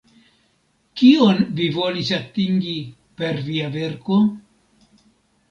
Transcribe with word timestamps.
Kion 1.01 1.43
vi 1.59 1.67
volis 1.75 2.09
atingi 2.17 2.73
per 3.21 3.45
via 3.51 3.71
verko? 3.79 4.19